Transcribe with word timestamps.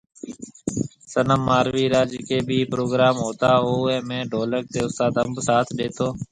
صنم 1.11 1.41
ماروي 1.49 1.85
را 1.93 2.01
جڪي 2.11 2.37
ڀي 2.47 2.59
پروگرام 2.71 3.15
ھوتا 3.25 3.51
اوئي 3.65 3.97
۾ 4.09 4.19
ڍولڪ 4.31 4.63
تي 4.73 4.79
اُستاد 4.87 5.13
انب 5.21 5.35
ساٿ 5.47 5.67
ڏيتو 5.77 6.07